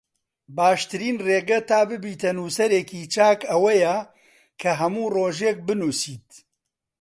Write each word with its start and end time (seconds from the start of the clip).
باشترین 0.57 1.15
ڕێگە 1.27 1.59
تا 1.69 1.79
ببیتە 1.89 2.29
نووسەرێکی 2.37 3.01
چاک 3.13 3.39
ئەوەیە 3.51 3.95
کە 4.61 4.69
هەموو 4.79 5.11
ڕۆژێک 5.15 5.57
بنووسیت 5.67 6.27